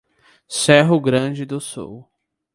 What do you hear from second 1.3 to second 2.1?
do Sul